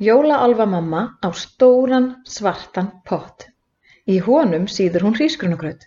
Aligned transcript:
Jólaálfa 0.00 0.64
mamma 0.66 1.18
á 1.20 1.28
stóran 1.36 2.06
svartan 2.24 2.88
pott. 3.04 3.44
Í 4.08 4.16
honum 4.24 4.64
síður 4.66 5.04
hún 5.06 5.16
hrísgrunagraut. 5.18 5.84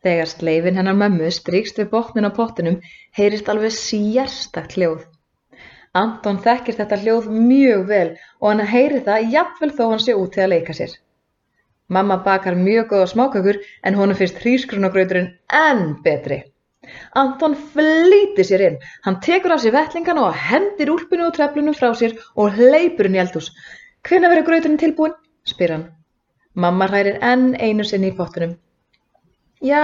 Þegar 0.00 0.30
sleifin 0.30 0.78
hennar 0.80 0.96
mömmu 0.96 1.28
strýkst 1.28 1.76
við 1.78 1.90
botnin 1.92 2.24
á 2.24 2.32
pottinum 2.32 2.78
heyrist 3.18 3.50
alveg 3.52 3.74
sérstakt 3.76 4.78
hljóð. 4.78 5.04
Anton 5.92 6.40
þekkir 6.40 6.78
þetta 6.80 6.98
hljóð 7.02 7.28
mjög 7.34 7.84
vel 7.92 8.08
og 8.40 8.48
hann 8.48 8.64
heyrir 8.72 9.04
það 9.04 9.30
jafnvel 9.36 9.70
þó 9.76 9.84
hann 9.90 10.04
sé 10.06 10.16
út 10.16 10.32
til 10.34 10.46
að 10.46 10.52
leika 10.54 10.76
sér. 10.80 10.96
Mamma 11.90 12.16
bakar 12.24 12.56
mjög 12.56 12.88
góða 12.94 13.10
smákökur 13.12 13.60
en 13.84 13.98
honum 13.98 14.16
finnst 14.16 14.40
hrísgrunagrauturinn 14.40 15.34
enn 15.60 15.98
betri. 16.02 16.44
Anton 17.22 17.56
flýtir 17.74 18.46
sér 18.48 18.64
inn, 18.68 18.78
hann 19.04 19.20
tekur 19.26 19.54
af 19.54 19.62
sér 19.64 19.74
vettlingana 19.76 20.26
og 20.28 20.38
hendir 20.48 20.92
úlpunni 20.94 21.26
og 21.26 21.34
treflunum 21.36 21.76
frá 21.78 21.90
sér 22.00 22.16
og 22.36 22.56
hleypur 22.58 23.08
inn 23.08 23.18
í 23.18 23.22
eldhús. 23.24 23.50
Hvenær 24.06 24.32
verður 24.32 24.48
grauturinn 24.50 24.80
tilbúinn? 24.82 25.16
spyr 25.52 25.74
hann. 25.74 25.88
Mamma 26.54 26.88
hrærir 26.90 27.18
enn 27.32 27.54
einu 27.56 27.84
sinni 27.86 28.10
í 28.10 28.16
pottunum. 28.16 28.56
Já, 29.62 29.82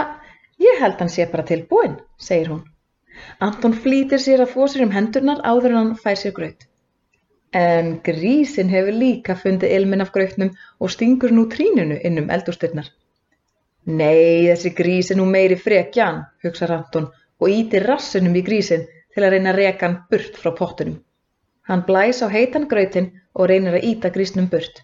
ég 0.62 0.80
held 0.80 1.02
hann 1.02 1.12
sé 1.12 1.26
bara 1.32 1.44
tilbúinn, 1.50 1.98
segir 2.28 2.50
hún. 2.52 2.64
Anton 3.46 3.74
flýtir 3.84 4.20
sér 4.22 4.42
að 4.44 4.54
þvo 4.54 4.68
sér 4.72 4.86
um 4.86 4.94
hendurnar 4.96 5.42
áður 5.50 5.72
en 5.72 5.80
hann 5.80 5.94
fær 6.02 6.18
sér 6.20 6.34
graut. 6.38 6.66
En 7.56 7.92
grísin 8.06 8.72
hefur 8.72 8.96
líka 9.02 9.36
fundið 9.42 9.74
ilminn 9.78 10.04
af 10.04 10.12
grautnum 10.16 10.54
og 10.80 10.92
stingur 10.94 11.32
nú 11.32 11.46
trínunu 11.52 11.96
inn 12.08 12.20
um 12.22 12.32
eldhúsdyrnar. 12.36 12.88
Nei, 13.86 14.48
þessi 14.50 14.72
grís 14.74 15.12
er 15.14 15.18
nú 15.20 15.24
meiri 15.30 15.56
frekjan, 15.62 16.24
hugsar 16.42 16.72
Anton 16.74 17.06
og 17.38 17.52
ítir 17.52 17.84
rassinum 17.86 18.34
í 18.34 18.42
grísin 18.42 18.86
til 19.14 19.22
að 19.22 19.36
reyna 19.36 19.52
að 19.52 19.60
reka 19.60 19.86
hann 19.86 20.00
burt 20.10 20.40
frá 20.42 20.50
pottunum. 20.58 20.96
Hann 21.68 21.84
blæs 21.86 22.22
á 22.22 22.26
heitan 22.30 22.66
grautin 22.70 23.12
og 23.34 23.48
reynir 23.50 23.76
að 23.78 23.86
íta 23.90 24.10
grísnum 24.10 24.48
burt. 24.50 24.82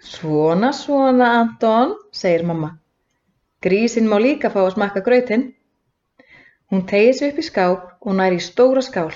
Svona, 0.00 0.72
svona, 0.72 1.28
Anton, 1.42 1.94
segir 2.12 2.46
mamma. 2.48 2.72
Grísin 3.64 4.08
má 4.08 4.16
líka 4.20 4.50
fá 4.52 4.60
að 4.64 4.74
smakka 4.76 5.04
grautin. 5.04 5.44
Hún 6.72 6.86
tegir 6.88 7.14
sig 7.14 7.32
upp 7.32 7.38
í 7.40 7.46
skáp 7.50 7.86
og 8.00 8.16
nær 8.16 8.36
í 8.36 8.40
stóra 8.40 8.82
skál. 8.84 9.12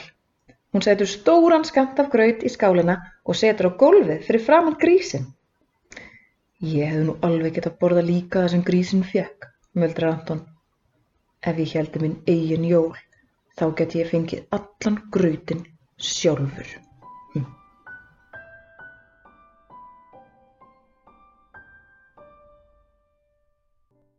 Hún 0.72 0.84
setur 0.84 1.08
stóran 1.08 1.64
skamt 1.64 2.00
af 2.00 2.10
graut 2.12 2.44
í 2.44 2.50
skálina 2.52 3.00
og 3.24 3.36
setur 3.36 3.72
á 3.72 3.78
gólfið 3.80 4.24
fyrir 4.26 4.44
framann 4.44 4.76
grísin. 4.80 5.24
Ég 6.58 6.88
hefði 6.90 7.02
nú 7.06 7.12
alveg 7.22 7.52
getað 7.54 7.74
borða 7.78 8.02
líka 8.02 8.40
það 8.42 8.48
sem 8.52 8.62
grísinn 8.66 9.02
fékk, 9.06 9.44
muldrar 9.78 10.08
Anton. 10.10 10.40
Ef 11.46 11.60
ég 11.62 11.74
heldi 11.78 12.00
minn 12.02 12.16
eigin 12.32 12.64
jól, 12.66 12.96
þá 13.54 13.64
get 13.78 13.94
ég 13.94 14.10
fengið 14.10 14.56
allan 14.56 14.96
grautin 15.14 15.60
sjálfur. 16.08 16.72
Hm. 17.36 17.44